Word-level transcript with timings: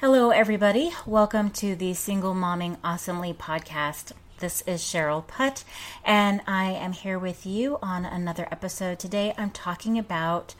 Hello, 0.00 0.30
everybody. 0.30 0.92
Welcome 1.06 1.50
to 1.54 1.74
the 1.74 1.92
Single 1.92 2.32
Momming 2.32 2.76
Awesomely 2.84 3.34
podcast. 3.34 4.12
This 4.38 4.60
is 4.60 4.80
Cheryl 4.80 5.26
Putt, 5.26 5.64
and 6.04 6.40
I 6.46 6.66
am 6.66 6.92
here 6.92 7.18
with 7.18 7.44
you 7.44 7.80
on 7.82 8.04
another 8.04 8.46
episode. 8.52 9.00
Today, 9.00 9.34
I'm 9.36 9.50
talking 9.50 9.98
about 9.98 10.54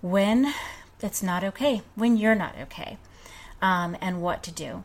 when 0.00 0.52
it's 1.00 1.22
not 1.22 1.44
okay, 1.44 1.82
when 1.94 2.16
you're 2.16 2.34
not 2.34 2.56
okay, 2.60 2.98
um, 3.62 3.96
and 4.00 4.20
what 4.20 4.42
to 4.42 4.50
do. 4.50 4.82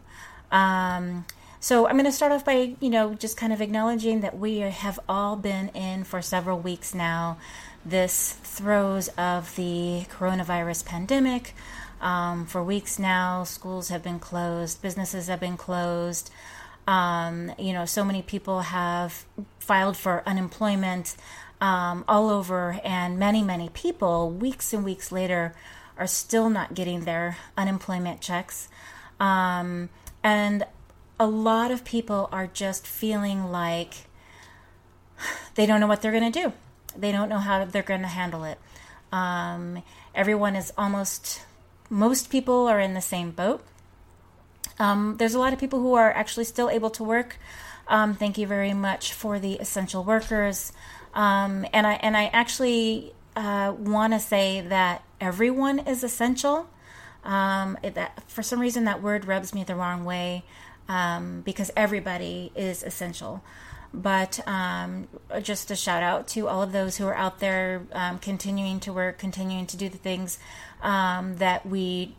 Um, 0.51 1.25
so, 1.59 1.87
I'm 1.87 1.95
going 1.95 2.05
to 2.05 2.11
start 2.11 2.31
off 2.31 2.45
by, 2.45 2.75
you 2.79 2.91
know, 2.91 3.15
just 3.15 3.35
kind 3.35 3.51
of 3.51 3.61
acknowledging 3.61 4.21
that 4.21 4.37
we 4.37 4.59
have 4.59 4.99
all 5.09 5.35
been 5.35 5.69
in 5.69 6.03
for 6.03 6.21
several 6.21 6.59
weeks 6.59 6.93
now 6.93 7.39
this 7.83 8.33
throes 8.43 9.07
of 9.17 9.55
the 9.55 10.05
coronavirus 10.09 10.85
pandemic. 10.85 11.55
Um, 12.01 12.45
for 12.45 12.63
weeks 12.63 12.99
now, 12.99 13.43
schools 13.43 13.89
have 13.89 14.03
been 14.03 14.19
closed, 14.19 14.81
businesses 14.81 15.27
have 15.27 15.39
been 15.39 15.57
closed. 15.57 16.31
Um, 16.87 17.51
you 17.57 17.73
know, 17.73 17.85
so 17.85 18.03
many 18.05 18.21
people 18.21 18.61
have 18.61 19.25
filed 19.59 19.97
for 19.97 20.23
unemployment 20.25 21.15
um, 21.59 22.05
all 22.07 22.29
over, 22.29 22.79
and 22.83 23.19
many, 23.19 23.41
many 23.41 23.69
people, 23.69 24.29
weeks 24.29 24.73
and 24.73 24.85
weeks 24.85 25.11
later, 25.11 25.53
are 25.97 26.07
still 26.07 26.49
not 26.49 26.75
getting 26.75 27.01
their 27.01 27.37
unemployment 27.57 28.21
checks. 28.21 28.69
Um, 29.19 29.89
and 30.23 30.65
a 31.19 31.27
lot 31.27 31.71
of 31.71 31.83
people 31.83 32.29
are 32.31 32.47
just 32.47 32.85
feeling 32.85 33.51
like 33.51 34.07
they 35.55 35.65
don't 35.65 35.79
know 35.79 35.87
what 35.87 36.01
they're 36.01 36.11
going 36.11 36.31
to 36.31 36.43
do. 36.43 36.53
They 36.95 37.11
don't 37.11 37.29
know 37.29 37.39
how 37.39 37.65
they're 37.65 37.81
going 37.81 38.01
to 38.01 38.07
handle 38.07 38.43
it. 38.43 38.59
Um, 39.11 39.83
everyone 40.13 40.55
is 40.55 40.71
almost 40.77 41.41
most 41.89 42.29
people 42.29 42.67
are 42.67 42.79
in 42.79 42.93
the 42.93 43.01
same 43.01 43.31
boat. 43.31 43.63
Um, 44.79 45.15
there's 45.17 45.33
a 45.33 45.39
lot 45.39 45.53
of 45.53 45.59
people 45.59 45.79
who 45.79 45.93
are 45.93 46.11
actually 46.11 46.45
still 46.45 46.69
able 46.69 46.89
to 46.91 47.03
work. 47.03 47.37
Um, 47.87 48.15
thank 48.15 48.37
you 48.37 48.45
very 48.45 48.73
much 48.73 49.13
for 49.13 49.39
the 49.39 49.53
essential 49.53 50.03
workers. 50.03 50.73
Um, 51.13 51.65
and 51.73 51.87
I 51.87 51.93
and 51.93 52.15
I 52.15 52.25
actually 52.25 53.13
uh, 53.35 53.73
want 53.77 54.13
to 54.13 54.19
say 54.19 54.61
that 54.61 55.03
everyone 55.19 55.79
is 55.79 56.03
essential. 56.03 56.69
Um, 57.23 57.77
it, 57.83 57.95
that 57.95 58.23
for 58.29 58.43
some 58.43 58.59
reason 58.59 58.85
that 58.85 59.01
word 59.01 59.25
rubs 59.25 59.53
me 59.53 59.63
the 59.63 59.75
wrong 59.75 60.05
way 60.05 60.43
um, 60.87 61.41
because 61.41 61.71
everybody 61.75 62.51
is 62.55 62.83
essential. 62.83 63.43
But 63.93 64.45
um, 64.47 65.07
just 65.41 65.71
a 65.71 65.75
shout 65.75 66.03
out 66.03 66.27
to 66.29 66.47
all 66.47 66.61
of 66.61 66.71
those 66.71 66.97
who 66.97 67.07
are 67.07 67.15
out 67.15 67.39
there 67.39 67.83
continuing 68.21 68.79
to 68.81 68.93
work, 68.93 69.17
continuing 69.17 69.65
to 69.67 69.77
do 69.77 69.89
the 69.89 69.97
things 69.97 70.39
um, 70.81 71.37
that 71.37 71.65
we 71.65 72.15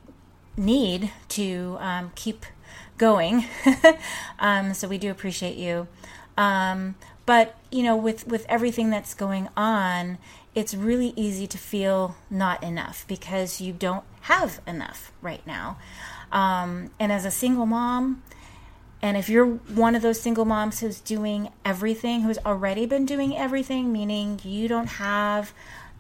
need 0.56 1.10
to 1.28 1.76
um, 1.80 2.12
keep 2.14 2.44
going. 2.96 3.44
Um, 4.40 4.72
so 4.72 4.86
we 4.86 4.98
do 4.98 5.10
appreciate 5.10 5.56
you. 5.56 5.88
Um, 6.36 6.94
but 7.26 7.56
you 7.72 7.82
know, 7.82 7.96
with 7.96 8.26
with 8.28 8.46
everything 8.48 8.88
that's 8.88 9.14
going 9.14 9.48
on, 9.56 10.18
it's 10.54 10.74
really 10.74 11.12
easy 11.16 11.48
to 11.48 11.58
feel 11.58 12.14
not 12.30 12.62
enough 12.62 13.04
because 13.08 13.60
you 13.60 13.72
don't 13.72 14.04
have 14.22 14.60
enough 14.64 15.10
right 15.20 15.44
now. 15.44 15.76
and 16.32 16.90
as 17.00 17.24
a 17.24 17.32
single 17.32 17.66
mom, 17.66 18.22
and 19.00 19.16
if 19.16 19.28
you're 19.28 19.46
one 19.46 19.94
of 19.94 20.02
those 20.02 20.20
single 20.20 20.44
moms 20.44 20.80
who's 20.80 21.00
doing 21.00 21.50
everything, 21.64 22.22
who's 22.22 22.38
already 22.38 22.86
been 22.86 23.06
doing 23.06 23.36
everything, 23.36 23.92
meaning 23.92 24.40
you 24.42 24.66
don't 24.66 24.86
have 24.86 25.52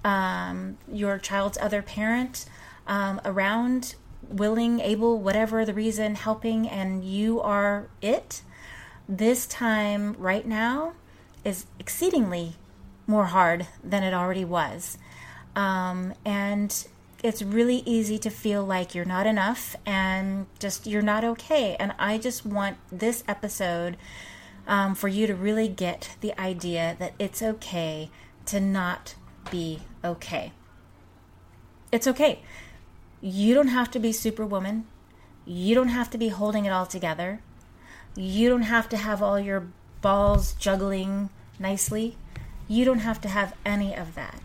um, 0.08 0.78
your 0.90 1.18
child's 1.18 1.58
other 1.60 1.82
parent 1.82 2.46
um, 2.86 3.20
around, 3.26 3.94
willing, 4.22 4.80
able, 4.80 5.20
whatever 5.20 5.66
the 5.66 5.74
reason, 5.74 6.14
helping, 6.14 6.66
and 6.66 7.04
you 7.04 7.42
are 7.42 7.88
it, 8.00 8.40
this 9.06 9.46
time 9.46 10.16
right 10.18 10.46
now 10.46 10.94
is 11.44 11.66
exceedingly 11.78 12.54
more 13.06 13.26
hard 13.26 13.66
than 13.84 14.02
it 14.02 14.14
already 14.14 14.46
was. 14.46 14.96
Um, 15.54 16.14
and 16.24 16.86
it's 17.22 17.42
really 17.42 17.82
easy 17.84 18.18
to 18.18 18.30
feel 18.30 18.64
like 18.64 18.94
you're 18.94 19.04
not 19.04 19.26
enough 19.26 19.76
and 19.84 20.46
just 20.58 20.86
you're 20.86 21.02
not 21.02 21.22
okay. 21.22 21.76
And 21.78 21.92
I 21.98 22.16
just 22.16 22.46
want 22.46 22.78
this 22.90 23.24
episode 23.28 23.98
um, 24.66 24.94
for 24.94 25.08
you 25.08 25.26
to 25.26 25.34
really 25.34 25.68
get 25.68 26.16
the 26.22 26.38
idea 26.40 26.96
that 26.98 27.12
it's 27.18 27.42
okay 27.42 28.08
to 28.46 28.58
not 28.58 29.14
be 29.50 29.80
okay. 30.04 30.52
It's 31.90 32.06
okay. 32.06 32.40
You 33.20 33.54
don't 33.54 33.68
have 33.68 33.90
to 33.92 33.98
be 33.98 34.12
superwoman. 34.12 34.86
You 35.44 35.74
don't 35.74 35.88
have 35.88 36.10
to 36.10 36.18
be 36.18 36.28
holding 36.28 36.64
it 36.64 36.70
all 36.70 36.86
together. 36.86 37.40
You 38.14 38.48
don't 38.48 38.62
have 38.62 38.88
to 38.90 38.96
have 38.96 39.22
all 39.22 39.40
your 39.40 39.66
balls 40.00 40.52
juggling 40.52 41.30
nicely. 41.58 42.16
You 42.68 42.84
don't 42.84 43.00
have 43.00 43.20
to 43.22 43.28
have 43.28 43.54
any 43.64 43.96
of 43.96 44.14
that. 44.14 44.40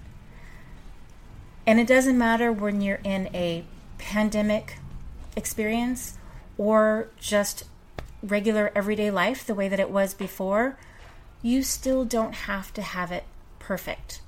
And 1.66 1.80
it 1.80 1.88
doesn't 1.88 2.18
matter 2.18 2.52
when 2.52 2.82
you're 2.82 3.02
in 3.04 3.30
a 3.34 3.66
pandemic 3.98 4.78
experience 5.36 6.18
or 6.58 7.10
just 7.20 7.64
regular 8.22 8.72
everyday 8.76 9.12
life 9.12 9.46
the 9.46 9.56
way 9.56 9.68
that 9.68 9.80
it 9.80 9.90
was 9.90 10.14
before, 10.14 10.78
you 11.42 11.64
still 11.64 12.06
don't 12.06 12.34
have 12.34 12.74
to 12.74 12.82
have 12.82 13.12
it 13.12 13.26
perfect. 13.60 14.22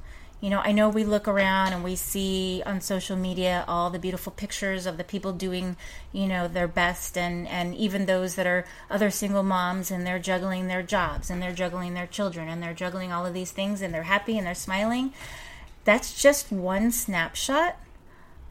You 0.45 0.51
know, 0.51 0.61
I 0.63 0.73
know 0.73 0.89
we 0.89 1.03
look 1.03 1.28
around 1.28 1.73
and 1.73 1.83
we 1.83 1.95
see 1.95 2.61
on 2.67 2.79
social 2.79 3.17
media 3.17 3.66
all 3.67 3.89
the 3.89 3.97
beautiful 3.97 4.31
pictures 4.31 4.85
of 4.85 5.00
the 5.00 5.03
people 5.03 5.33
doing, 5.33 5.75
you 6.11 6.28
know, 6.28 6.47
their 6.47 6.67
best 6.67 7.17
and 7.17 7.47
and 7.47 7.73
even 7.73 8.06
those 8.06 8.35
that 8.35 8.45
are 8.45 8.63
other 8.88 9.09
single 9.09 9.41
moms 9.41 9.89
and 9.89 10.05
they're 10.05 10.19
juggling 10.19 10.67
their 10.67 10.84
jobs 10.84 11.31
and 11.31 11.41
they're 11.41 11.51
juggling 11.51 11.95
their 11.95 12.05
children 12.05 12.47
and 12.47 12.61
they're 12.61 12.75
juggling 12.75 13.11
all 13.11 13.25
of 13.25 13.34
these 13.34 13.50
things 13.50 13.81
and 13.81 13.91
they're 13.91 14.03
happy 14.03 14.38
and 14.38 14.45
they're 14.45 14.53
smiling. 14.53 15.13
That's 15.84 16.22
just 16.22 16.51
one 16.51 16.91
snapshot 16.91 17.78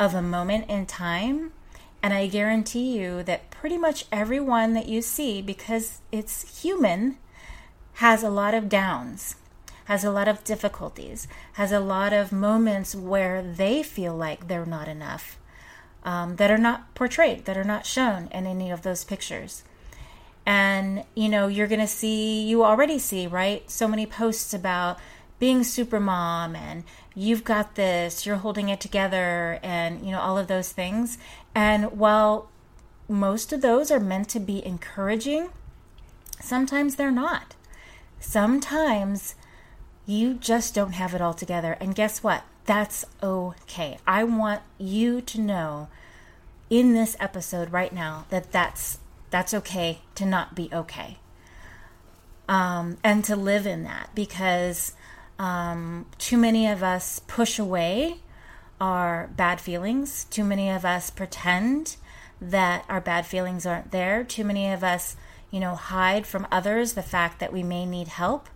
of 0.01 0.15
a 0.15 0.21
moment 0.21 0.69
in 0.69 0.87
time. 0.87 1.53
And 2.03 2.13
I 2.13 2.27
guarantee 2.27 2.99
you 2.99 3.23
that 3.23 3.53
pretty 3.53 3.79
much 3.79 4.07
everyone 4.11 4.73
that 4.73 4.89
you 4.89 5.01
see, 5.01 5.41
because 5.41 6.01
it's 6.11 6.61
human, 6.61 7.19
has 7.95 8.25
a 8.25 8.31
lot 8.31 8.53
of 8.53 8.69
downs, 8.69 9.37
has 9.85 10.05
a 10.05 10.11
lot 10.11 10.29
of 10.29 10.45
difficulties, 10.45 11.29
has 11.55 11.73
a 11.73 11.81
lot 11.81 12.13
of 12.13 12.33
moments 12.33 12.95
where 12.95 13.43
they 13.43 13.83
feel 13.83 14.15
like 14.15 14.49
they're 14.49 14.67
not 14.67 14.89
enough, 14.89 15.39
um, 16.05 16.37
that 16.37 16.51
are 16.51 16.59
not 16.59 16.95
portrayed, 16.95 17.45
that 17.45 17.57
are 17.57 17.65
not 17.65 17.87
shown 17.87 18.29
in 18.33 18.47
any 18.47 18.71
of 18.71 18.83
those 18.83 19.05
pictures. 19.05 19.63
And, 20.47 21.05
you 21.15 21.29
know, 21.29 21.49
you're 21.49 21.67
going 21.67 21.81
to 21.81 21.87
see, 21.87 22.43
you 22.43 22.65
already 22.65 22.99
see, 22.99 23.27
right? 23.27 23.71
So 23.71 23.89
many 23.89 24.07
posts 24.07 24.53
about 24.53 24.99
being 25.39 25.65
super 25.65 26.01
mom 26.01 26.55
and 26.55 26.85
you've 27.15 27.45
got 27.45 27.75
this, 27.75 28.27
you're 28.27 28.37
holding 28.37 28.69
it 28.69 28.81
together, 28.81 29.59
and 29.63 30.05
you 30.05 30.13
know, 30.13 30.21
all 30.21 30.39
of 30.39 30.47
those 30.47 30.73
things. 30.73 31.19
And 31.55 31.93
while 31.99 32.49
most 33.09 33.53
of 33.53 33.61
those 33.61 33.91
are 33.91 34.01
meant 34.01 34.29
to 34.31 34.41
be 34.41 34.65
encouraging, 34.65 35.51
sometimes 36.41 36.97
they're 36.97 37.11
not. 37.11 37.55
Sometimes 38.21 39.35
you 40.07 40.35
just 40.35 40.75
don't 40.75 40.93
have 40.93 41.15
it 41.15 41.21
all 41.21 41.35
together. 41.35 41.77
And 41.81 41.95
guess 41.95 42.23
what? 42.23 42.45
That's 42.67 43.05
okay. 43.23 43.99
I 44.07 44.25
want 44.25 44.63
you 44.79 45.21
to 45.23 45.41
know 45.41 45.89
in 46.71 46.95
this 46.95 47.17
episode 47.21 47.73
right 47.73 47.93
now 47.93 48.27
that 48.31 48.53
that's 48.53 48.99
that's 49.31 49.53
okay 49.53 50.01
to 50.15 50.25
not 50.25 50.55
be 50.55 50.69
okay. 50.73 51.19
Um, 52.49 52.99
and 53.03 53.25
to 53.25 53.37
live 53.37 53.67
in 53.67 53.85
that 53.85 54.11
because 54.15 54.93
um, 55.39 56.07
too 56.19 56.37
many 56.37 56.69
of 56.69 56.83
us 56.83 57.21
push 57.27 57.59
away 57.59 58.19
our 58.81 59.31
bad 59.37 59.61
feelings. 59.61 60.25
Too 60.25 60.45
many 60.45 60.71
of 60.71 60.85
us 60.85 61.11
pretend 61.11 61.97
that 62.41 62.85
our 62.89 63.01
bad 63.01 63.27
feelings 63.27 63.67
aren't 63.67 63.91
there. 63.91 64.25
Too 64.25 64.45
many 64.45 64.71
of 64.71 64.85
us, 64.85 65.17
you 65.51 65.61
know, 65.61 65.75
hide 65.75 66.27
from 66.27 66.47
others 66.51 66.93
the 66.93 67.03
fact 67.03 67.41
that 67.41 67.53
we 67.53 67.63
may 67.63 67.87
need 67.87 68.09
help, 68.09 68.49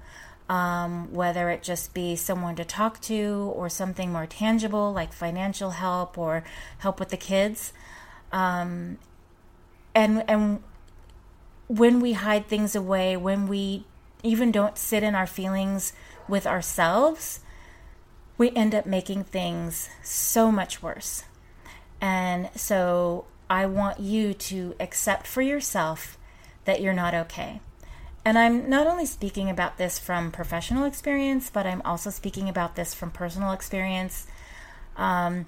um, 0.49 1.13
whether 1.13 1.51
it 1.51 1.63
just 1.63 1.93
be 1.93 2.17
someone 2.17 2.57
to 2.57 2.65
talk 2.65 3.01
to 3.03 3.53
or 3.55 3.69
something 3.69 4.13
more 4.13 4.27
tangible 4.27 4.93
like 4.93 5.13
financial 5.13 5.71
help 5.71 6.17
or 6.17 6.45
help 6.79 6.99
with 6.99 7.11
the 7.11 7.17
kids. 7.17 7.73
Um, 8.33 8.99
and 9.95 10.25
and 10.29 10.63
when 11.67 12.01
we 12.01 12.15
hide 12.15 12.47
things 12.47 12.75
away, 12.75 13.17
when 13.17 13.47
we 13.47 13.85
even 14.23 14.51
don't 14.51 14.79
sit 14.79 15.03
in 15.03 15.15
our 15.15 15.27
feelings 15.27 15.93
with 16.29 16.47
ourselves, 16.47 17.41
we 18.39 18.51
end 18.53 18.75
up 18.75 18.87
making 18.87 19.25
things 19.25 19.89
so 20.03 20.51
much 20.51 20.83
worse. 20.83 21.25
And 22.01 22.49
so 22.55 23.27
I 23.51 23.67
want 23.67 24.01
you 24.01 24.35
to 24.35 24.75
accept 24.81 25.27
for 25.27 25.43
yourself 25.43 26.17
that 26.65 26.81
you're 26.81 26.93
not 26.93 27.15
okay. 27.15 27.61
And 28.29 28.39
I'm 28.39 28.69
not 28.69 28.87
only 28.87 29.07
speaking 29.07 29.49
about 29.49 29.79
this 29.79 29.99
from 29.99 30.31
professional 30.31 30.85
experience, 30.85 31.49
but 31.49 31.67
I'm 31.67 31.81
also 31.87 32.11
speaking 32.11 32.47
about 32.47 32.77
this 32.77 32.93
from 32.93 33.11
personal 33.11 33.53
experience. 33.53 34.27
Um, 34.99 35.47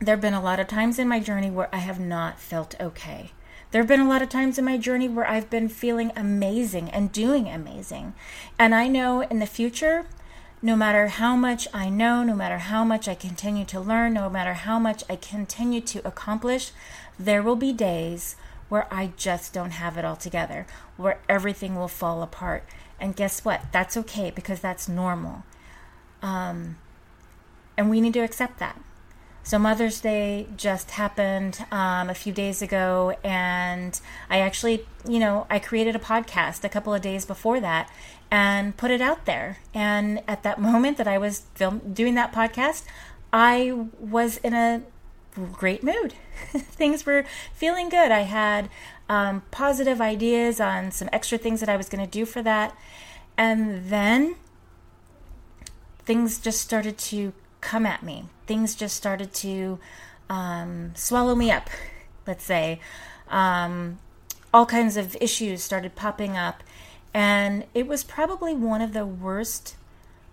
there 0.00 0.16
have 0.16 0.20
been 0.20 0.34
a 0.34 0.42
lot 0.42 0.58
of 0.58 0.66
times 0.66 0.98
in 0.98 1.06
my 1.06 1.20
journey 1.20 1.48
where 1.48 1.72
I 1.72 1.78
have 1.78 2.00
not 2.00 2.40
felt 2.40 2.74
okay. 2.80 3.30
There 3.70 3.80
have 3.80 3.86
been 3.86 4.00
a 4.00 4.08
lot 4.08 4.20
of 4.20 4.28
times 4.28 4.58
in 4.58 4.64
my 4.64 4.78
journey 4.78 5.08
where 5.08 5.28
I've 5.28 5.48
been 5.48 5.68
feeling 5.68 6.10
amazing 6.16 6.90
and 6.90 7.12
doing 7.12 7.46
amazing. 7.46 8.14
And 8.58 8.74
I 8.74 8.88
know 8.88 9.20
in 9.20 9.38
the 9.38 9.46
future, 9.46 10.06
no 10.60 10.74
matter 10.74 11.06
how 11.06 11.36
much 11.36 11.68
I 11.72 11.88
know, 11.88 12.24
no 12.24 12.34
matter 12.34 12.58
how 12.58 12.82
much 12.82 13.06
I 13.06 13.14
continue 13.14 13.64
to 13.66 13.78
learn, 13.78 14.14
no 14.14 14.28
matter 14.28 14.54
how 14.54 14.80
much 14.80 15.04
I 15.08 15.14
continue 15.14 15.82
to 15.82 16.04
accomplish, 16.04 16.72
there 17.16 17.44
will 17.44 17.54
be 17.54 17.72
days 17.72 18.34
where 18.68 18.92
I 18.92 19.12
just 19.16 19.52
don't 19.52 19.72
have 19.72 19.96
it 19.96 20.04
all 20.04 20.16
together, 20.16 20.66
where 20.96 21.20
everything 21.28 21.76
will 21.76 21.88
fall 21.88 22.22
apart. 22.22 22.64
And 22.98 23.14
guess 23.14 23.44
what? 23.44 23.62
That's 23.72 23.96
okay 23.96 24.30
because 24.30 24.60
that's 24.60 24.88
normal. 24.88 25.44
Um, 26.22 26.76
and 27.76 27.90
we 27.90 28.00
need 28.00 28.14
to 28.14 28.20
accept 28.20 28.58
that. 28.58 28.80
So 29.46 29.60
Mother's 29.60 30.00
Day 30.00 30.48
just 30.56 30.90
happened 30.92 31.64
um, 31.70 32.10
a 32.10 32.14
few 32.14 32.32
days 32.32 32.62
ago, 32.62 33.16
and 33.22 34.00
I 34.28 34.40
actually, 34.40 34.84
you 35.08 35.20
know, 35.20 35.46
I 35.48 35.60
created 35.60 35.94
a 35.94 36.00
podcast 36.00 36.64
a 36.64 36.68
couple 36.68 36.92
of 36.92 37.00
days 37.00 37.24
before 37.24 37.60
that 37.60 37.88
and 38.28 38.76
put 38.76 38.90
it 38.90 39.00
out 39.00 39.24
there. 39.24 39.58
And 39.72 40.20
at 40.26 40.42
that 40.42 40.60
moment 40.60 40.96
that 40.96 41.06
I 41.06 41.18
was 41.18 41.44
film- 41.54 41.92
doing 41.92 42.16
that 42.16 42.32
podcast, 42.32 42.82
I 43.32 43.86
was 44.00 44.38
in 44.38 44.52
a 44.52 44.82
great 45.52 45.82
mood. 45.82 46.14
things 46.52 47.06
were 47.06 47.24
feeling 47.52 47.88
good. 47.88 48.10
I 48.10 48.20
had 48.20 48.68
um, 49.08 49.42
positive 49.50 50.00
ideas 50.00 50.60
on 50.60 50.90
some 50.90 51.08
extra 51.12 51.38
things 51.38 51.60
that 51.60 51.68
I 51.68 51.76
was 51.76 51.88
going 51.88 52.04
to 52.04 52.10
do 52.10 52.24
for 52.24 52.42
that. 52.42 52.76
And 53.36 53.90
then 53.90 54.36
things 55.98 56.38
just 56.38 56.60
started 56.60 56.98
to 56.98 57.32
come 57.60 57.86
at 57.86 58.02
me. 58.02 58.26
Things 58.46 58.74
just 58.74 58.96
started 58.96 59.32
to 59.34 59.78
um, 60.30 60.92
swallow 60.94 61.34
me 61.34 61.50
up, 61.50 61.68
let's 62.26 62.44
say. 62.44 62.80
Um, 63.28 63.98
all 64.54 64.66
kinds 64.66 64.96
of 64.96 65.16
issues 65.20 65.62
started 65.62 65.96
popping 65.96 66.36
up. 66.36 66.62
And 67.12 67.64
it 67.74 67.86
was 67.86 68.04
probably 68.04 68.54
one 68.54 68.80
of 68.80 68.92
the 68.92 69.06
worst 69.06 69.76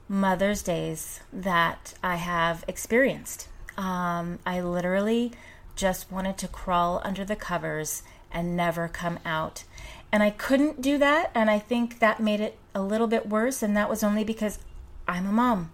Mother's 0.08 0.62
Days 0.62 1.22
that 1.32 1.94
I 2.04 2.18
have 2.18 2.64
experienced. 2.68 3.48
Um, 3.78 4.40
I 4.46 4.62
literally 4.62 5.32
just 5.76 6.12
wanted 6.12 6.38
to 6.40 6.48
crawl 6.48 7.02
under 7.04 7.26
the 7.26 7.36
covers 7.36 8.04
and 8.32 8.56
never 8.56 8.88
come 8.88 9.20
out. 9.26 9.64
And 10.12 10.22
I 10.22 10.30
couldn't 10.30 10.82
do 10.82 10.98
that. 10.98 11.32
And 11.34 11.50
I 11.50 11.60
think 11.60 12.00
that 12.00 12.20
made 12.20 12.40
it 12.40 12.58
a 12.76 12.82
little 12.82 13.08
bit 13.08 13.30
worse. 13.30 13.64
And 13.64 13.76
that 13.76 13.90
was 13.90 14.04
only 14.04 14.24
because 14.24 14.60
I'm 15.08 15.28
a 15.28 15.32
mom. 15.32 15.72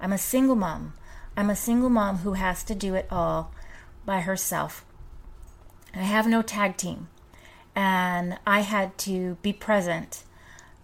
I'm 0.00 0.12
a 0.12 0.18
single 0.18 0.56
mom. 0.56 0.94
I'm 1.36 1.50
a 1.50 1.56
single 1.56 1.90
mom 1.90 2.18
who 2.18 2.34
has 2.34 2.62
to 2.64 2.74
do 2.74 2.94
it 2.94 3.06
all 3.10 3.52
by 4.04 4.20
herself. 4.20 4.84
I 5.94 5.98
have 5.98 6.26
no 6.26 6.42
tag 6.42 6.76
team. 6.76 7.08
And 7.74 8.38
I 8.46 8.60
had 8.60 8.98
to 8.98 9.36
be 9.42 9.52
present 9.52 10.24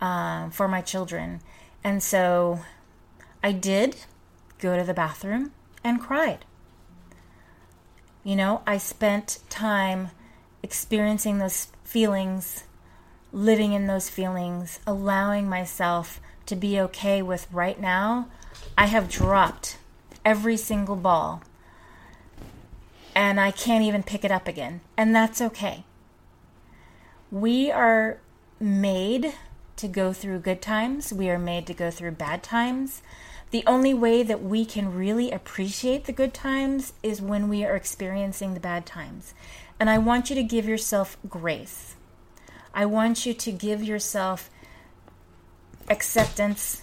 uh, 0.01 0.51
for 0.51 0.69
my 0.69 0.81
children. 0.81 1.41
And 1.85 2.03
so 2.03 2.61
I 3.43 3.53
did 3.53 3.97
go 4.59 4.77
to 4.77 4.85
the 4.85 4.95
bathroom 4.95 5.53
and 5.87 6.01
cried. 6.01 6.45
You 8.25 8.37
know, 8.37 8.63
I 8.67 8.77
spent 8.77 9.39
time 9.49 10.11
experiencing 10.63 11.39
those 11.39 11.69
feelings, 11.85 12.65
living 13.33 13.73
in 13.73 13.87
those 13.87 14.11
feelings, 14.11 14.81
allowing 14.87 15.49
myself 15.49 16.21
to 16.47 16.57
be 16.57 16.81
okay 16.81 17.23
with 17.23 17.47
right 17.53 17.81
now 17.81 18.29
I 18.79 18.87
have 18.87 19.09
dropped 19.09 19.79
every 20.25 20.57
single 20.57 20.97
ball 20.97 21.43
and 23.15 23.41
I 23.41 23.51
can't 23.51 23.85
even 23.85 24.03
pick 24.03 24.25
it 24.25 24.31
up 24.31 24.47
again. 24.47 24.81
And 24.97 25.15
that's 25.15 25.41
okay. 25.41 25.85
We 27.31 27.71
are 27.71 28.19
made 28.61 29.35
to 29.77 29.89
go 29.89 30.13
through 30.13 30.41
good 30.41 30.63
times, 30.63 31.13
we 31.13 31.29
are 31.31 31.39
made 31.39 31.67
to 31.67 31.75
go 31.75 31.91
through 31.91 32.13
bad 32.13 32.43
times. 32.43 33.03
The 33.51 33.65
only 33.67 33.95
way 33.95 34.23
that 34.23 34.43
we 34.43 34.65
can 34.65 34.95
really 34.95 35.31
appreciate 35.31 36.05
the 36.05 36.13
good 36.13 36.35
times 36.35 36.93
is 37.03 37.23
when 37.23 37.49
we 37.49 37.65
are 37.65 37.77
experiencing 37.77 38.55
the 38.55 38.61
bad 38.61 38.87
times. 38.87 39.35
And 39.79 39.89
I 39.89 39.99
want 39.99 40.31
you 40.31 40.37
to 40.37 40.43
give 40.43 40.67
yourself 40.67 41.17
grace. 41.29 41.97
I 42.75 42.87
want 42.87 43.25
you 43.25 43.35
to 43.35 43.53
give 43.53 43.83
yourself 43.83 44.51
acceptance 45.89 46.83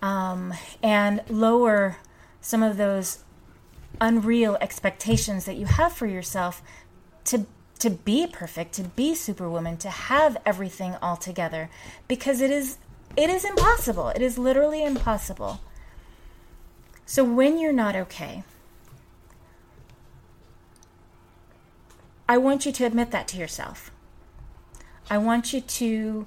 um, 0.00 0.54
and 0.82 1.22
lower 1.28 1.96
some 2.40 2.62
of 2.62 2.76
those 2.76 3.24
unreal 4.00 4.56
expectations 4.60 5.46
that 5.46 5.56
you 5.56 5.66
have 5.66 5.92
for 5.92 6.06
yourself 6.06 6.62
to 7.24 7.46
to 7.78 7.90
be 7.90 8.26
perfect, 8.26 8.72
to 8.72 8.82
be 8.82 9.14
superwoman, 9.14 9.76
to 9.76 9.90
have 9.90 10.38
everything 10.46 10.96
all 11.02 11.16
together 11.16 11.68
because 12.08 12.40
it 12.40 12.50
is 12.50 12.78
it 13.16 13.30
is 13.30 13.44
impossible. 13.44 14.08
It 14.08 14.22
is 14.22 14.38
literally 14.38 14.84
impossible. 14.84 15.60
So 17.06 17.22
when 17.22 17.58
you're 17.58 17.72
not 17.72 17.94
okay, 17.94 18.42
I 22.28 22.36
want 22.36 22.66
you 22.66 22.72
to 22.72 22.84
admit 22.84 23.12
that 23.12 23.28
to 23.28 23.38
yourself. 23.38 23.92
I 25.08 25.18
want 25.18 25.52
you 25.52 25.60
to 25.60 26.26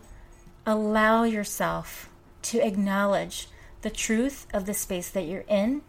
allow 0.65 1.23
yourself 1.23 2.09
to 2.43 2.65
acknowledge 2.65 3.49
the 3.81 3.89
truth 3.89 4.47
of 4.53 4.65
the 4.65 4.73
space 4.73 5.09
that 5.09 5.25
you're 5.25 5.43
in 5.49 5.81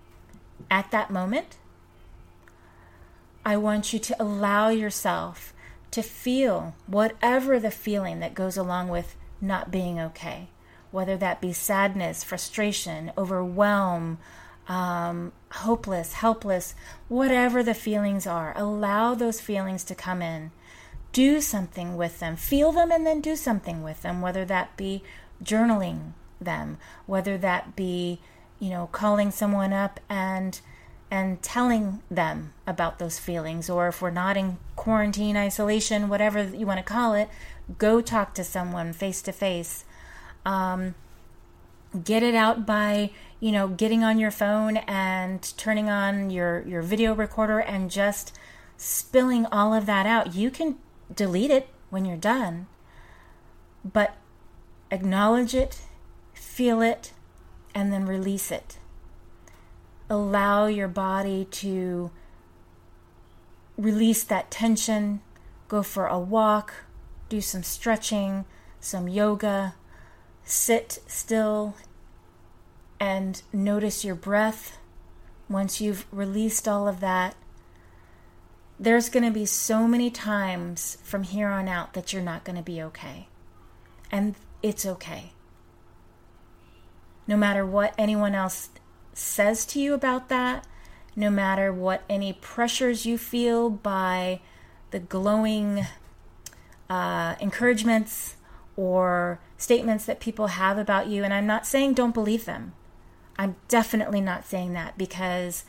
at 0.69 0.91
that 0.91 1.11
moment. 1.11 1.57
I 3.45 3.57
want 3.57 3.93
you 3.93 4.01
to 4.01 4.21
allow 4.21 4.71
yourself 4.71 5.55
to 5.93 6.03
feel 6.03 6.75
whatever 6.89 7.61
the 7.61 7.71
feeling 7.71 8.19
that 8.21 8.35
goes 8.35 8.57
along 8.57 8.89
with 8.89 9.15
not 9.41 9.71
being 9.71 10.01
okay, 10.01 10.49
whether 10.91 11.17
that 11.17 11.41
be 11.41 11.53
sadness, 11.53 12.25
frustration, 12.25 13.13
overwhelm, 13.17 14.19
um, 14.69 15.33
hopeless, 15.51 16.15
helpless, 16.15 16.75
whatever 17.09 17.63
the 17.63 17.75
feelings 17.75 18.27
are. 18.27 18.53
Allow 18.57 19.15
those 19.15 19.41
feelings 19.41 19.85
to 19.85 19.95
come 19.95 20.23
in. 20.23 20.53
Do 21.13 21.41
something 21.41 21.97
with 21.97 22.21
them. 22.21 22.37
Feel 22.37 22.71
them 22.73 22.93
and 22.93 23.07
then 23.07 23.21
do 23.21 23.35
something 23.35 23.83
with 23.83 24.03
them, 24.03 24.21
whether 24.21 24.45
that 24.45 24.77
be 24.77 25.03
journaling, 25.43 26.13
them, 26.41 26.79
whether 27.07 27.37
that 27.39 27.75
be, 27.75 28.21
you 28.61 28.71
know, 28.71 28.89
calling 28.93 29.31
someone 29.31 29.73
up 29.73 29.99
and 30.09 30.61
and 31.11 31.43
telling 31.43 32.03
them 32.09 32.53
about 32.67 33.01
those 33.01 33.19
feelings 33.19 33.69
or 33.69 33.89
if 33.89 34.01
we're 34.01 34.11
not 34.11 34.37
in 34.37 34.59
quarantine 34.77 35.37
isolation 35.37 36.09
whatever 36.09 36.45
you 36.45 36.65
want 36.65 36.79
to 36.79 36.85
call 36.85 37.15
it 37.15 37.29
go 37.79 38.01
talk 38.01 38.33
to 38.33 38.45
someone 38.45 38.93
face 38.93 39.21
to 39.21 39.33
face 39.33 39.85
get 42.05 42.23
it 42.23 42.35
out 42.35 42.65
by 42.65 43.11
you 43.41 43.51
know 43.51 43.69
getting 43.69 44.05
on 44.05 44.19
your 44.19 44.31
phone 44.31 44.77
and 44.79 45.53
turning 45.57 45.89
on 45.89 46.31
your 46.31 46.67
your 46.67 46.83
video 46.83 47.15
recorder 47.15 47.59
and 47.59 47.91
just 47.91 48.37
spilling 48.77 49.47
all 49.47 49.75
of 49.75 49.87
that 49.87 50.07
out 50.07 50.35
you 50.35 50.51
can 50.51 50.77
delete 51.15 51.51
it 51.51 51.69
when 51.91 52.05
you're 52.05 52.17
done 52.17 52.67
but 53.85 54.17
acknowledge 54.91 55.55
it 55.55 55.81
feel 56.61 56.83
it, 56.83 57.13
and 57.75 57.91
then 57.91 58.05
release 58.05 58.51
it. 58.51 58.79
Allow 60.11 60.67
your 60.67 60.89
body 60.89 61.47
to 61.53 62.11
release 63.79 64.25
that 64.25 64.51
tension. 64.51 65.23
Go 65.69 65.83
for 65.83 66.07
a 66.07 66.19
walk, 66.19 66.85
do 67.31 67.41
some 67.41 67.63
stretching, 67.63 68.45
some 68.79 69.09
yoga, 69.09 69.75
sit 70.51 70.99
still, 71.07 71.75
and 72.99 73.43
notice 73.53 74.05
your 74.05 74.15
breath. 74.15 74.79
Once 75.49 75.81
you've 75.81 76.07
released 76.13 76.69
all 76.69 76.87
of 76.87 77.01
that, 77.01 77.35
there's 78.79 79.09
going 79.09 79.25
to 79.25 79.31
be 79.31 79.47
so 79.47 79.87
many 79.87 80.11
times 80.11 80.97
from 81.03 81.25
here 81.25 81.49
on 81.49 81.69
out 81.69 81.93
that 81.95 82.13
you're 82.13 82.23
not 82.23 82.45
going 82.45 82.57
to 82.57 82.63
be 82.63 82.81
okay. 82.83 83.29
And 84.11 84.35
it's 84.63 84.87
okay 84.87 85.33
no 87.31 87.37
matter 87.37 87.65
what 87.65 87.95
anyone 87.97 88.35
else 88.35 88.71
says 89.15 89.65
to 89.65 89.79
you 89.79 89.95
about 89.95 90.29
that, 90.29 90.67
no 91.15 91.31
matter 91.31 91.73
what 91.73 92.03
any 92.11 92.33
pressures 92.33 93.07
you 93.07 93.17
feel 93.17 93.71
by 93.71 94.41
the 94.91 94.99
glowing 94.99 95.87
uh, 96.89 97.37
encouragements 97.41 98.35
or 98.77 99.39
statements 99.61 100.05
that 100.07 100.21
people 100.21 100.49
have 100.49 100.79
about 100.79 101.07
you. 101.07 101.23
And 101.23 101.33
I'm 101.33 101.47
not 101.47 101.67
saying 101.67 101.95
don't 101.95 102.15
believe 102.15 102.45
them. 102.45 102.73
I'm 103.39 103.57
definitely 103.69 104.21
not 104.21 104.47
saying 104.47 104.73
that 104.75 104.99
because 104.99 105.65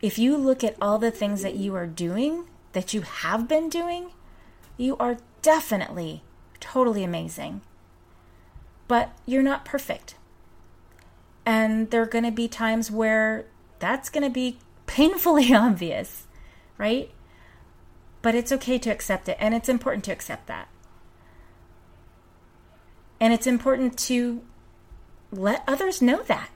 if 0.00 0.18
you 0.18 0.36
look 0.36 0.64
at 0.64 0.76
all 0.80 0.98
the 0.98 1.10
things 1.10 1.42
that 1.42 1.56
you 1.56 1.74
are 1.74 1.86
doing, 1.86 2.46
that 2.72 2.94
you 2.94 3.02
have 3.02 3.48
been 3.48 3.68
doing, 3.68 4.12
you 4.76 4.96
are 4.98 5.18
definitely 5.42 6.22
totally 6.60 7.04
amazing 7.04 7.60
but 8.88 9.12
you're 9.26 9.42
not 9.42 9.66
perfect. 9.66 10.14
And 11.44 11.90
there 11.90 12.02
are 12.02 12.06
going 12.06 12.24
to 12.24 12.32
be 12.32 12.48
times 12.48 12.90
where 12.90 13.44
that's 13.78 14.08
going 14.08 14.24
to 14.24 14.30
be 14.30 14.58
painfully 14.86 15.54
obvious, 15.54 16.26
right? 16.78 17.10
but 18.20 18.34
it's 18.34 18.52
okay 18.52 18.78
to 18.78 18.90
accept 18.90 19.28
it, 19.28 19.36
and 19.40 19.54
it's 19.54 19.68
important 19.68 20.04
to 20.04 20.12
accept 20.12 20.46
that. 20.48 20.68
And 23.20 23.32
it's 23.32 23.46
important 23.46 23.98
to 24.00 24.42
let 25.30 25.64
others 25.66 26.00
know 26.00 26.22
that. 26.24 26.50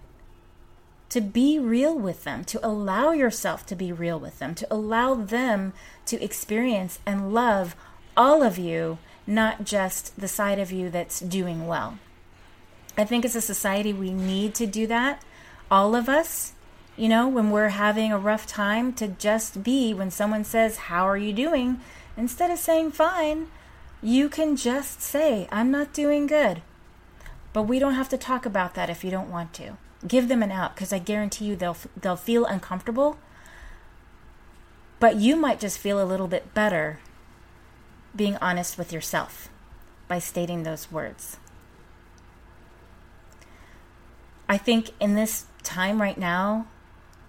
To 1.11 1.21
be 1.21 1.59
real 1.59 1.99
with 1.99 2.25
them, 2.25 2.42
to 2.45 2.66
allow 2.66 3.11
yourself 3.11 3.66
to 3.66 3.76
be 3.76 3.92
real 3.92 4.19
with 4.19 4.38
them, 4.38 4.54
to 4.54 4.66
allow 4.73 5.14
them 5.14 5.75
to 6.07 6.23
experience 6.23 7.00
and 7.04 7.35
love 7.35 7.76
all 8.16 8.42
of 8.42 8.59
you, 8.59 8.99
not 9.26 9.64
just 9.64 10.19
the 10.19 10.28
side 10.28 10.59
of 10.59 10.73
you 10.73 10.88
that's 10.88 11.21
doing 11.21 11.66
well. 11.66 11.99
I 12.97 13.04
think 13.04 13.25
as 13.25 13.37
a 13.37 13.40
society, 13.40 13.92
we 13.92 14.12
need 14.12 14.54
to 14.57 14.66
do 14.66 14.87
that. 14.87 15.23
All 15.71 15.95
of 15.95 16.09
us, 16.09 16.52
you 16.97 17.09
know, 17.09 17.28
when 17.28 17.50
we're 17.50 17.71
having 17.71 18.12
a 18.12 18.19
rough 18.19 18.47
time, 18.47 18.92
to 18.95 19.09
just 19.09 19.62
be, 19.62 19.95
when 19.95 20.11
someone 20.11 20.45
says, 20.45 20.76
How 20.76 21.07
are 21.09 21.16
you 21.16 21.33
doing? 21.33 21.81
Instead 22.16 22.50
of 22.50 22.59
saying 22.59 22.92
fine, 22.92 23.49
you 24.02 24.28
can 24.28 24.56
just 24.56 25.00
say, 25.00 25.49
I'm 25.52 25.71
not 25.71 25.92
doing 25.92 26.26
good. 26.26 26.62
But 27.52 27.62
we 27.62 27.78
don't 27.78 27.94
have 27.94 28.09
to 28.09 28.18
talk 28.18 28.44
about 28.44 28.75
that 28.75 28.90
if 28.90 29.04
you 29.04 29.11
don't 29.11 29.30
want 29.30 29.52
to. 29.54 29.76
Give 30.06 30.28
them 30.28 30.42
an 30.42 30.50
out 30.50 30.75
because 30.75 30.92
I 30.92 30.99
guarantee 30.99 31.44
you 31.44 31.56
they'll 31.56 31.76
they'll 31.97 32.16
feel 32.16 32.44
uncomfortable. 32.44 33.18
But 34.99 35.16
you 35.16 35.37
might 35.37 35.61
just 35.61 35.78
feel 35.78 36.02
a 36.02 36.06
little 36.06 36.26
bit 36.26 36.54
better 36.54 36.99
being 38.14 38.37
honest 38.37 38.76
with 38.76 38.92
yourself 38.92 39.49
by 40.09 40.18
stating 40.18 40.62
those 40.62 40.90
words. 40.90 41.38
I 44.49 44.59
think 44.59 44.90
in 45.00 45.14
this 45.14 45.47
time 45.62 46.02
right 46.02 46.18
now, 46.18 46.66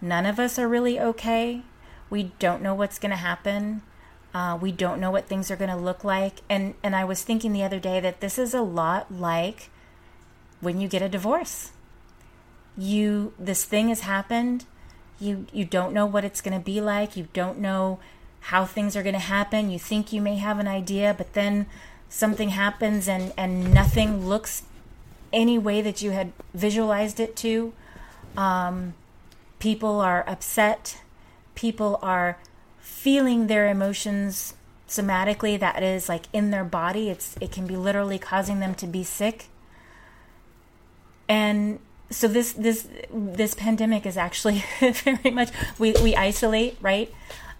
none 0.01 0.25
of 0.25 0.39
us 0.39 0.57
are 0.57 0.67
really 0.67 0.99
okay. 0.99 1.61
We 2.09 2.31
don't 2.39 2.61
know 2.61 2.73
what's 2.73 2.99
going 2.99 3.11
to 3.11 3.17
happen. 3.17 3.81
Uh, 4.33 4.57
we 4.59 4.71
don't 4.71 4.99
know 4.99 5.11
what 5.11 5.27
things 5.27 5.51
are 5.51 5.55
going 5.55 5.69
to 5.69 5.75
look 5.77 6.03
like. 6.03 6.41
And 6.49 6.73
and 6.83 6.95
I 6.95 7.05
was 7.05 7.21
thinking 7.23 7.53
the 7.53 7.63
other 7.63 7.79
day 7.79 7.99
that 7.99 8.19
this 8.19 8.39
is 8.39 8.53
a 8.53 8.61
lot 8.61 9.11
like 9.11 9.69
when 10.59 10.79
you 10.79 10.87
get 10.87 11.01
a 11.01 11.09
divorce. 11.09 11.71
You 12.77 13.33
this 13.37 13.63
thing 13.63 13.89
has 13.89 14.01
happened. 14.01 14.65
You 15.19 15.45
you 15.53 15.65
don't 15.65 15.93
know 15.93 16.05
what 16.05 16.25
it's 16.25 16.41
going 16.41 16.57
to 16.57 16.63
be 16.63 16.81
like. 16.81 17.15
You 17.15 17.27
don't 17.33 17.59
know 17.59 17.99
how 18.47 18.65
things 18.65 18.95
are 18.95 19.03
going 19.03 19.13
to 19.13 19.19
happen. 19.19 19.69
You 19.69 19.79
think 19.79 20.11
you 20.11 20.21
may 20.21 20.35
have 20.35 20.59
an 20.59 20.67
idea, 20.67 21.13
but 21.17 21.33
then 21.33 21.67
something 22.09 22.49
happens 22.49 23.07
and 23.07 23.33
and 23.37 23.73
nothing 23.73 24.27
looks 24.27 24.63
any 25.31 25.57
way 25.57 25.81
that 25.81 26.01
you 26.01 26.11
had 26.11 26.31
visualized 26.53 27.19
it 27.19 27.35
to. 27.35 27.73
Um, 28.35 28.93
people 29.59 30.01
are 30.01 30.23
upset. 30.27 31.01
People 31.55 31.99
are 32.01 32.37
feeling 32.83 33.47
their 33.47 33.69
emotions 33.69 34.53
somatically 34.89 35.57
that 35.57 35.81
is 35.81 36.09
like 36.09 36.25
in 36.33 36.51
their 36.51 36.65
body 36.65 37.09
it's 37.09 37.35
it 37.41 37.51
can 37.51 37.65
be 37.65 37.75
literally 37.75 38.19
causing 38.19 38.59
them 38.59 38.75
to 38.75 38.85
be 38.85 39.03
sick. 39.03 39.45
And 41.29 41.79
so 42.09 42.27
this 42.27 42.51
this 42.53 42.87
this 43.09 43.53
pandemic 43.53 44.05
is 44.05 44.17
actually 44.17 44.63
very 44.79 45.31
much 45.31 45.49
we 45.79 45.93
we 46.03 46.15
isolate 46.15 46.77
right? 46.81 47.11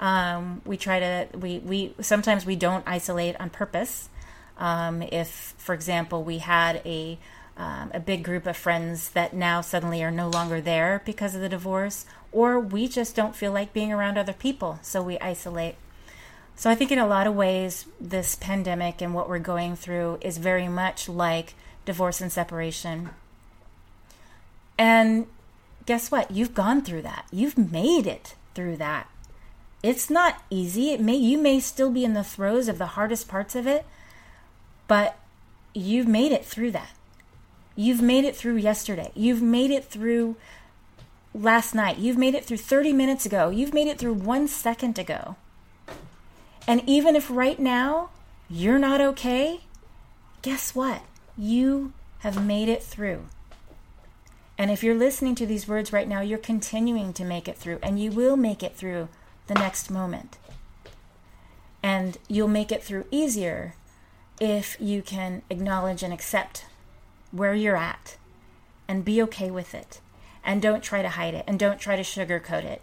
Um, 0.02 0.62
we 0.66 0.76
try 0.76 1.00
to 1.00 1.28
we 1.38 1.60
we 1.60 1.94
sometimes 2.02 2.46
we 2.46 2.58
don't 2.58 2.84
isolate 2.86 3.40
on 3.40 3.50
purpose. 3.50 4.10
Um, 4.58 5.02
if 5.02 5.56
for 5.58 5.74
example 5.74 6.24
we 6.24 6.40
had 6.40 6.82
a 6.86 7.18
um, 7.58 7.92
a 7.94 8.00
big 8.00 8.24
group 8.24 8.46
of 8.46 8.58
friends 8.58 9.10
that 9.12 9.34
now 9.34 9.62
suddenly 9.62 10.04
are 10.04 10.12
no 10.12 10.30
longer 10.30 10.60
there 10.60 11.02
because 11.06 11.36
of 11.36 11.42
the 11.42 11.50
divorce 11.50 12.06
or 12.32 12.60
we 12.60 12.88
just 12.88 13.16
don't 13.16 13.36
feel 13.36 13.52
like 13.52 13.74
being 13.74 13.94
around 13.94 14.18
other 14.18 14.34
people 14.34 14.80
so 14.82 15.02
we 15.02 15.20
isolate 15.20 15.76
so 16.56 16.70
i 16.70 16.76
think 16.76 16.92
in 16.92 16.98
a 16.98 17.08
lot 17.08 17.28
of 17.28 17.36
ways 17.36 17.86
this 18.02 18.36
pandemic 18.36 19.02
and 19.02 19.14
what 19.14 19.30
we're 19.30 19.40
going 19.40 19.76
through 19.76 20.18
is 20.22 20.38
very 20.40 20.68
much 20.68 21.08
like 21.08 21.54
divorce 21.86 22.22
and 22.22 22.32
separation 22.32 23.12
and 24.78 25.28
guess 25.86 26.12
what? 26.12 26.32
You've 26.32 26.54
gone 26.54 26.82
through 26.82 27.04
that. 27.04 27.26
You've 27.32 27.58
made 27.58 28.08
it 28.08 28.36
through 28.54 28.78
that. 28.78 29.10
It's 29.82 30.10
not 30.10 30.42
easy. 30.50 30.92
It 30.92 31.02
may 31.02 31.16
you 31.16 31.38
may 31.38 31.60
still 31.60 31.92
be 31.92 32.06
in 32.06 32.14
the 32.14 32.24
throes 32.24 32.68
of 32.68 32.78
the 32.78 32.88
hardest 32.88 33.28
parts 33.28 33.56
of 33.56 33.68
it, 33.68 33.86
but 34.88 35.18
you've 35.74 36.08
made 36.08 36.32
it 36.32 36.46
through 36.46 36.72
that. 36.72 36.92
You've 37.76 38.02
made 38.02 38.26
it 38.26 38.36
through 38.36 38.58
yesterday. 38.58 39.12
You've 39.16 39.42
made 39.42 39.72
it 39.72 39.86
through 39.86 40.36
last 41.34 41.74
night. 41.74 41.98
You've 41.98 42.18
made 42.18 42.36
it 42.36 42.46
through 42.46 42.58
30 42.58 42.94
minutes 42.94 43.26
ago. 43.26 43.50
You've 43.50 43.74
made 43.74 43.88
it 43.88 43.98
through 43.98 44.14
1 44.14 44.48
second 44.48 45.00
ago. 45.00 45.36
And 46.68 46.82
even 46.88 47.16
if 47.16 47.30
right 47.30 47.60
now 47.60 48.10
you're 48.50 48.80
not 48.80 49.02
okay, 49.02 49.62
guess 50.42 50.76
what? 50.76 51.02
You 51.38 51.94
have 52.20 52.46
made 52.46 52.70
it 52.70 52.84
through. 52.84 53.26
And 54.58 54.70
if 54.70 54.84
you're 54.84 54.96
listening 54.96 55.34
to 55.36 55.48
these 55.48 55.68
words 55.68 55.92
right 55.92 56.08
now, 56.08 56.22
you're 56.22 56.38
continuing 56.38 57.12
to 57.14 57.26
make 57.26 57.48
it 57.48 57.58
through, 57.58 57.80
and 57.82 58.00
you 58.00 58.12
will 58.12 58.38
make 58.38 58.62
it 58.62 58.76
through 58.76 59.10
the 59.48 59.56
next 59.56 59.90
moment. 59.90 60.38
And 61.82 62.18
you'll 62.30 62.48
make 62.48 62.72
it 62.72 62.84
through 62.84 63.06
easier 63.10 63.74
if 64.40 64.78
you 64.80 65.02
can 65.02 65.42
acknowledge 65.50 66.04
and 66.04 66.14
accept 66.14 66.66
where 67.34 67.54
you're 67.54 67.76
at 67.76 68.16
and 68.88 69.04
be 69.04 69.22
okay 69.24 69.52
with 69.52 69.76
it. 69.76 70.00
And 70.46 70.62
don't 70.62 70.84
try 70.84 71.02
to 71.02 71.10
hide 71.10 71.34
it 71.34 71.44
and 71.48 71.60
don't 71.60 71.80
try 71.80 71.98
to 71.98 72.04
sugarcoat 72.04 72.64
it. 72.64 72.82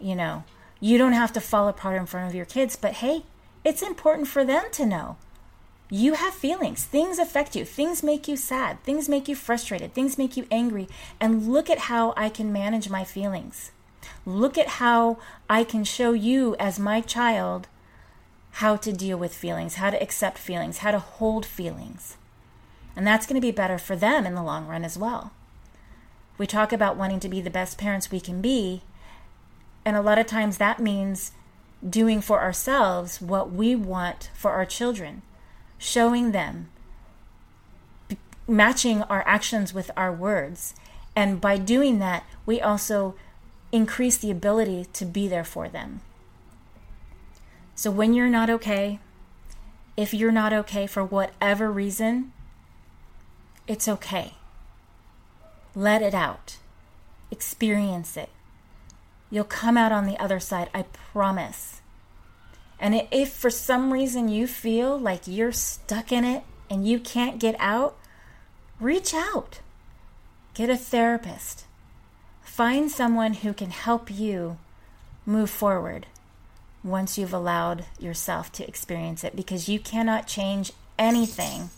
You 0.00 0.16
know, 0.16 0.44
you 0.80 0.96
don't 0.98 1.12
have 1.12 1.32
to 1.34 1.40
fall 1.40 1.68
apart 1.68 1.96
in 1.96 2.06
front 2.06 2.28
of 2.28 2.34
your 2.34 2.46
kids, 2.46 2.74
but 2.74 2.94
hey, 2.94 3.24
it's 3.64 3.82
important 3.82 4.26
for 4.26 4.44
them 4.44 4.64
to 4.72 4.86
know 4.86 5.16
you 5.90 6.14
have 6.14 6.32
feelings. 6.32 6.84
Things 6.84 7.18
affect 7.18 7.56
you. 7.56 7.64
Things 7.64 8.02
make 8.02 8.28
you 8.28 8.36
sad. 8.36 8.82
Things 8.84 9.08
make 9.08 9.26
you 9.28 9.34
frustrated. 9.34 9.92
Things 9.92 10.16
make 10.16 10.36
you 10.36 10.46
angry. 10.50 10.88
And 11.20 11.48
look 11.48 11.68
at 11.68 11.78
how 11.90 12.14
I 12.16 12.28
can 12.28 12.52
manage 12.52 12.88
my 12.88 13.02
feelings. 13.02 13.72
Look 14.24 14.56
at 14.56 14.68
how 14.68 15.18
I 15.48 15.64
can 15.64 15.82
show 15.82 16.12
you, 16.12 16.54
as 16.60 16.78
my 16.78 17.00
child, 17.00 17.66
how 18.52 18.76
to 18.76 18.92
deal 18.92 19.18
with 19.18 19.34
feelings, 19.34 19.74
how 19.74 19.90
to 19.90 20.00
accept 20.00 20.38
feelings, 20.38 20.78
how 20.78 20.92
to 20.92 20.98
hold 21.00 21.44
feelings. 21.44 22.16
And 22.96 23.06
that's 23.06 23.26
going 23.26 23.40
to 23.40 23.46
be 23.46 23.52
better 23.52 23.78
for 23.78 23.96
them 23.96 24.26
in 24.26 24.34
the 24.34 24.42
long 24.42 24.66
run 24.66 24.84
as 24.84 24.98
well. 24.98 25.32
We 26.38 26.46
talk 26.46 26.72
about 26.72 26.96
wanting 26.96 27.20
to 27.20 27.28
be 27.28 27.40
the 27.40 27.50
best 27.50 27.78
parents 27.78 28.10
we 28.10 28.20
can 28.20 28.40
be. 28.40 28.82
And 29.84 29.96
a 29.96 30.02
lot 30.02 30.18
of 30.18 30.26
times 30.26 30.58
that 30.58 30.80
means 30.80 31.32
doing 31.88 32.20
for 32.20 32.40
ourselves 32.40 33.20
what 33.20 33.52
we 33.52 33.74
want 33.74 34.30
for 34.34 34.50
our 34.52 34.66
children 34.66 35.22
showing 35.80 36.32
them, 36.32 36.68
matching 38.46 39.02
our 39.04 39.26
actions 39.26 39.72
with 39.72 39.90
our 39.96 40.12
words. 40.12 40.74
And 41.16 41.40
by 41.40 41.56
doing 41.56 41.98
that, 42.00 42.24
we 42.44 42.60
also 42.60 43.16
increase 43.72 44.18
the 44.18 44.30
ability 44.30 44.86
to 44.92 45.04
be 45.06 45.26
there 45.26 45.44
for 45.44 45.68
them. 45.68 46.02
So 47.74 47.90
when 47.90 48.12
you're 48.12 48.28
not 48.28 48.50
okay, 48.50 49.00
if 49.96 50.12
you're 50.12 50.30
not 50.30 50.52
okay 50.52 50.86
for 50.86 51.02
whatever 51.02 51.72
reason, 51.72 52.32
it's 53.70 53.86
okay. 53.86 54.34
Let 55.76 56.02
it 56.02 56.12
out. 56.12 56.56
Experience 57.30 58.16
it. 58.16 58.28
You'll 59.30 59.44
come 59.44 59.76
out 59.76 59.92
on 59.92 60.06
the 60.06 60.18
other 60.18 60.40
side, 60.40 60.68
I 60.74 60.82
promise. 61.12 61.80
And 62.80 63.06
if 63.12 63.32
for 63.32 63.48
some 63.48 63.92
reason 63.92 64.28
you 64.28 64.48
feel 64.48 64.98
like 64.98 65.28
you're 65.28 65.52
stuck 65.52 66.10
in 66.10 66.24
it 66.24 66.42
and 66.68 66.84
you 66.84 66.98
can't 66.98 67.38
get 67.38 67.54
out, 67.60 67.96
reach 68.80 69.14
out. 69.14 69.60
Get 70.52 70.68
a 70.68 70.76
therapist. 70.76 71.64
Find 72.42 72.90
someone 72.90 73.34
who 73.34 73.52
can 73.52 73.70
help 73.70 74.10
you 74.10 74.58
move 75.24 75.48
forward 75.48 76.08
once 76.82 77.16
you've 77.16 77.32
allowed 77.32 77.84
yourself 78.00 78.50
to 78.50 78.66
experience 78.66 79.22
it 79.22 79.36
because 79.36 79.68
you 79.68 79.78
cannot 79.78 80.26
change 80.26 80.72
anything 80.98 81.70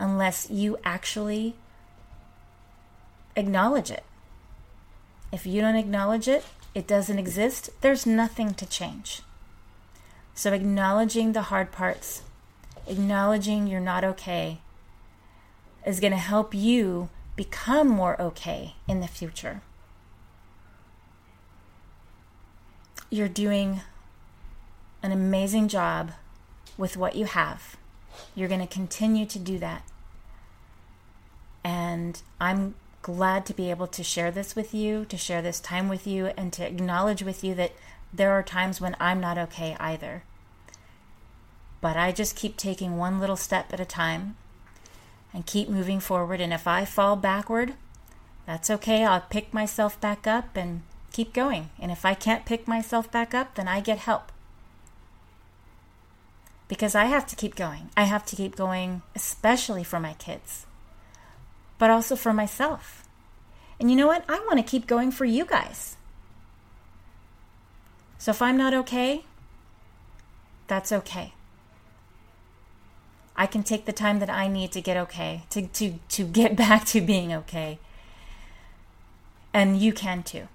unless 0.00 0.50
you 0.50 0.78
actually 0.82 1.54
acknowledge 3.36 3.90
it. 3.90 4.02
If 5.30 5.46
you 5.46 5.60
don't 5.60 5.76
acknowledge 5.76 6.26
it, 6.26 6.44
it 6.74 6.88
doesn't 6.88 7.18
exist, 7.18 7.70
there's 7.82 8.06
nothing 8.06 8.54
to 8.54 8.66
change. 8.66 9.22
So, 10.34 10.52
acknowledging 10.52 11.32
the 11.32 11.42
hard 11.42 11.70
parts, 11.70 12.22
acknowledging 12.88 13.66
you're 13.66 13.78
not 13.78 14.04
okay, 14.04 14.58
is 15.86 16.00
going 16.00 16.12
to 16.12 16.18
help 16.18 16.54
you 16.54 17.10
become 17.36 17.88
more 17.88 18.20
okay 18.20 18.74
in 18.88 19.00
the 19.00 19.08
future. 19.08 19.60
You're 23.10 23.28
doing 23.28 23.82
an 25.02 25.12
amazing 25.12 25.68
job 25.68 26.12
with 26.78 26.96
what 26.96 27.16
you 27.16 27.26
have. 27.26 27.76
You're 28.34 28.48
going 28.48 28.60
to 28.60 28.66
continue 28.66 29.26
to 29.26 29.38
do 29.38 29.58
that. 29.58 29.82
And 31.62 32.20
I'm 32.40 32.74
glad 33.02 33.46
to 33.46 33.54
be 33.54 33.70
able 33.70 33.86
to 33.88 34.02
share 34.02 34.30
this 34.30 34.54
with 34.54 34.74
you, 34.74 35.04
to 35.06 35.16
share 35.16 35.42
this 35.42 35.60
time 35.60 35.88
with 35.88 36.06
you, 36.06 36.26
and 36.36 36.52
to 36.52 36.66
acknowledge 36.66 37.22
with 37.22 37.42
you 37.42 37.54
that 37.54 37.72
there 38.12 38.32
are 38.32 38.42
times 38.42 38.80
when 38.80 38.96
I'm 39.00 39.20
not 39.20 39.38
okay 39.38 39.76
either. 39.78 40.22
But 41.80 41.96
I 41.96 42.12
just 42.12 42.36
keep 42.36 42.56
taking 42.56 42.96
one 42.96 43.20
little 43.20 43.36
step 43.36 43.72
at 43.72 43.80
a 43.80 43.86
time 43.86 44.36
and 45.32 45.46
keep 45.46 45.68
moving 45.68 46.00
forward. 46.00 46.40
And 46.40 46.52
if 46.52 46.66
I 46.66 46.84
fall 46.84 47.16
backward, 47.16 47.74
that's 48.46 48.70
okay. 48.70 49.04
I'll 49.04 49.20
pick 49.20 49.54
myself 49.54 50.00
back 50.00 50.26
up 50.26 50.56
and 50.56 50.82
keep 51.12 51.32
going. 51.32 51.70
And 51.78 51.90
if 51.90 52.04
I 52.04 52.14
can't 52.14 52.44
pick 52.44 52.68
myself 52.68 53.10
back 53.10 53.34
up, 53.34 53.54
then 53.54 53.68
I 53.68 53.80
get 53.80 53.98
help. 53.98 54.32
Because 56.68 56.94
I 56.94 57.06
have 57.06 57.26
to 57.28 57.36
keep 57.36 57.56
going. 57.56 57.90
I 57.96 58.04
have 58.04 58.24
to 58.26 58.36
keep 58.36 58.56
going, 58.56 59.02
especially 59.14 59.84
for 59.84 59.98
my 59.98 60.12
kids, 60.14 60.66
but 61.80 61.90
also 61.90 62.14
for 62.14 62.34
myself. 62.34 63.08
And 63.80 63.90
you 63.90 63.96
know 63.96 64.06
what? 64.06 64.22
I 64.28 64.38
want 64.40 64.58
to 64.58 64.62
keep 64.62 64.86
going 64.86 65.10
for 65.10 65.24
you 65.24 65.46
guys. 65.46 65.96
So 68.18 68.32
if 68.32 68.42
I'm 68.42 68.58
not 68.58 68.74
okay, 68.74 69.24
that's 70.66 70.92
okay. 70.92 71.32
I 73.34 73.46
can 73.46 73.62
take 73.62 73.86
the 73.86 73.94
time 73.94 74.18
that 74.18 74.28
I 74.28 74.46
need 74.46 74.72
to 74.72 74.82
get 74.82 74.98
okay, 74.98 75.44
to, 75.48 75.66
to, 75.68 75.94
to 76.10 76.24
get 76.24 76.54
back 76.64 76.84
to 76.86 77.00
being 77.00 77.32
okay. 77.32 77.78
And 79.54 79.80
you 79.80 79.94
can 79.94 80.22
too. 80.22 80.48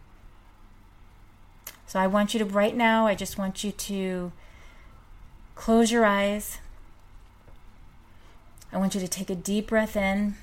So 1.87 1.99
I 1.99 2.05
want 2.05 2.35
you 2.35 2.39
to, 2.39 2.45
right 2.45 2.75
now, 2.75 3.07
I 3.07 3.15
just 3.15 3.35
want 3.35 3.63
you 3.63 3.71
to 3.71 4.31
close 5.55 5.91
your 5.91 6.05
eyes. 6.05 6.59
I 8.71 8.77
want 8.77 8.93
you 8.93 9.01
to 9.01 9.07
take 9.07 9.31
a 9.31 9.35
deep 9.35 9.67
breath 9.67 9.95
in 9.95 10.35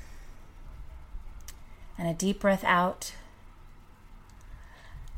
and 1.99 2.08
a 2.08 2.14
deep 2.14 2.40
breath 2.40 2.64
out. 2.64 3.12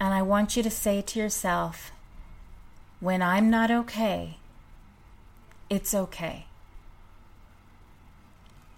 And 0.00 0.12
I 0.12 0.22
want 0.22 0.56
you 0.56 0.62
to 0.62 0.70
say 0.70 1.02
to 1.02 1.18
yourself, 1.18 1.92
when 3.00 3.22
I'm 3.22 3.50
not 3.50 3.70
okay, 3.70 4.38
it's 5.70 5.94
okay. 5.94 6.46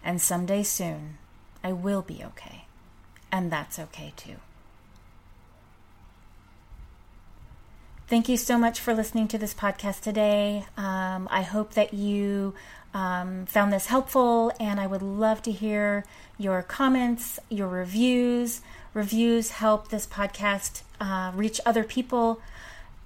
And 0.04 0.20
someday 0.20 0.62
soon, 0.62 1.18
I 1.64 1.72
will 1.72 2.02
be 2.02 2.22
okay. 2.24 2.64
And 3.32 3.50
that's 3.50 3.78
okay 3.78 4.12
too. 4.16 4.36
Thank 8.08 8.28
you 8.28 8.36
so 8.36 8.56
much 8.56 8.78
for 8.78 8.94
listening 8.94 9.26
to 9.28 9.38
this 9.38 9.52
podcast 9.52 10.00
today. 10.00 10.64
Um, 10.76 11.26
I 11.28 11.42
hope 11.42 11.74
that 11.74 11.92
you 11.92 12.54
um, 12.96 13.44
found 13.44 13.74
this 13.74 13.86
helpful, 13.86 14.50
and 14.58 14.80
I 14.80 14.86
would 14.86 15.02
love 15.02 15.42
to 15.42 15.52
hear 15.52 16.06
your 16.38 16.62
comments, 16.62 17.38
your 17.50 17.68
reviews. 17.68 18.62
Reviews 18.94 19.50
help 19.50 19.88
this 19.88 20.06
podcast 20.06 20.80
uh, 20.98 21.30
reach 21.34 21.60
other 21.66 21.84
people, 21.84 22.40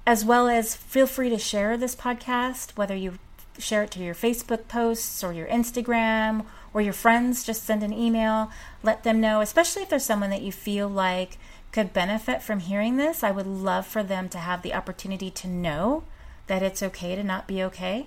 as 0.07 0.25
well 0.25 0.47
as 0.47 0.77
feel 0.77 1.09
free 1.09 1.29
to 1.31 1.39
share 1.39 1.77
this 1.77 1.97
podcast, 1.97 2.77
whether 2.77 2.95
you 2.95 3.19
share 3.59 3.83
it 3.83 3.91
to 3.91 3.99
your 3.99 4.15
Facebook 4.15 4.69
posts 4.69 5.25
or 5.25 5.33
your 5.33 5.49
Instagram 5.49 6.45
or 6.73 6.81
your 6.81 6.93
friends. 6.93 7.43
Just 7.43 7.65
send 7.65 7.83
an 7.83 7.93
email, 7.93 8.53
let 8.85 9.03
them 9.03 9.21
know, 9.21 9.41
especially 9.41 9.83
if 9.83 9.89
there's 9.89 10.05
someone 10.05 10.31
that 10.31 10.43
you 10.43 10.53
feel 10.53 10.89
like 10.89 11.37
could 11.73 11.93
benefit 11.93 12.43
from 12.43 12.61
hearing 12.61 12.97
this, 12.97 13.25
I 13.25 13.33
would 13.33 13.47
love 13.49 13.89
for 13.89 14.05
them 14.05 14.29
to 14.29 14.39
have 14.39 14.63
the 14.63 14.73
opportunity 14.73 15.33
to 15.33 15.49
know 15.49 16.05
that 16.47 16.63
it's 16.63 16.81
okay 16.81 17.17
to 17.17 17.25
not 17.25 17.49
be 17.49 17.61
okay. 17.65 18.07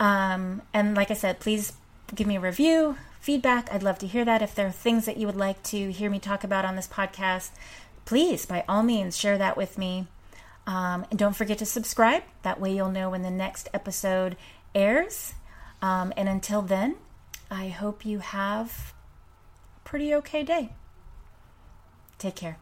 Um, 0.00 0.62
and 0.72 0.96
like 0.96 1.10
I 1.10 1.14
said, 1.14 1.38
please 1.38 1.74
give 2.14 2.26
me 2.26 2.36
a 2.36 2.40
review, 2.40 2.96
feedback. 3.20 3.72
I'd 3.72 3.82
love 3.82 3.98
to 3.98 4.06
hear 4.06 4.24
that. 4.24 4.42
If 4.42 4.54
there 4.54 4.66
are 4.66 4.72
things 4.72 5.04
that 5.04 5.18
you 5.18 5.26
would 5.26 5.36
like 5.36 5.62
to 5.64 5.92
hear 5.92 6.10
me 6.10 6.18
talk 6.18 6.42
about 6.42 6.64
on 6.64 6.74
this 6.74 6.88
podcast, 6.88 7.50
please, 8.06 8.46
by 8.46 8.64
all 8.68 8.82
means, 8.82 9.16
share 9.16 9.38
that 9.38 9.56
with 9.56 9.78
me. 9.78 10.06
Um, 10.66 11.06
and 11.10 11.18
don't 11.18 11.36
forget 11.36 11.58
to 11.58 11.66
subscribe. 11.66 12.22
That 12.42 12.60
way, 12.60 12.74
you'll 12.74 12.90
know 12.90 13.10
when 13.10 13.22
the 13.22 13.30
next 13.30 13.68
episode 13.74 14.36
airs. 14.74 15.34
Um, 15.82 16.12
and 16.16 16.28
until 16.28 16.62
then, 16.62 16.96
I 17.50 17.68
hope 17.68 18.06
you 18.06 18.20
have 18.20 18.94
a 19.76 19.88
pretty 19.88 20.14
okay 20.14 20.42
day. 20.42 20.72
Take 22.18 22.36
care. 22.36 22.58